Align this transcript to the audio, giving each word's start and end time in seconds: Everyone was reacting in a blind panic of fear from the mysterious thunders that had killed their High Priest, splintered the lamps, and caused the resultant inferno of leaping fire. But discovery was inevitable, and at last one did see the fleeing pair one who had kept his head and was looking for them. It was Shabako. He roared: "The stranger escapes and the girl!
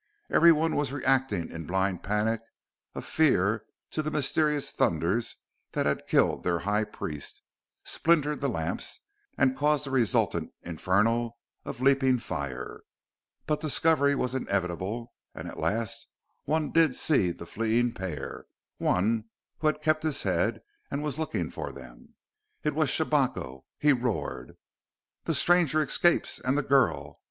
Everyone 0.31 0.75
was 0.75 0.91
reacting 0.91 1.51
in 1.51 1.61
a 1.61 1.65
blind 1.67 2.01
panic 2.01 2.41
of 2.95 3.05
fear 3.05 3.65
from 3.91 4.03
the 4.03 4.09
mysterious 4.09 4.71
thunders 4.71 5.35
that 5.73 5.85
had 5.85 6.07
killed 6.07 6.41
their 6.41 6.57
High 6.57 6.85
Priest, 6.85 7.43
splintered 7.83 8.41
the 8.41 8.49
lamps, 8.49 9.01
and 9.37 9.55
caused 9.55 9.85
the 9.85 9.91
resultant 9.91 10.53
inferno 10.63 11.37
of 11.65 11.81
leaping 11.81 12.17
fire. 12.17 12.81
But 13.45 13.61
discovery 13.61 14.15
was 14.15 14.33
inevitable, 14.33 15.13
and 15.35 15.47
at 15.47 15.59
last 15.59 16.07
one 16.45 16.71
did 16.71 16.95
see 16.95 17.29
the 17.29 17.45
fleeing 17.45 17.93
pair 17.93 18.45
one 18.79 19.25
who 19.59 19.67
had 19.67 19.83
kept 19.83 20.01
his 20.01 20.23
head 20.23 20.63
and 20.89 21.03
was 21.03 21.19
looking 21.19 21.51
for 21.51 21.71
them. 21.71 22.15
It 22.63 22.73
was 22.73 22.89
Shabako. 22.89 23.65
He 23.77 23.93
roared: 23.93 24.57
"The 25.25 25.35
stranger 25.35 25.79
escapes 25.79 26.39
and 26.39 26.57
the 26.57 26.63
girl! 26.63 27.19